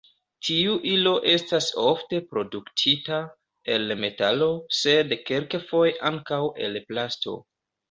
[0.47, 3.19] Tiu ilo estas ofte produktita
[3.75, 4.49] el metalo,
[4.81, 7.39] sed kelkfoje ankaŭ el plasto.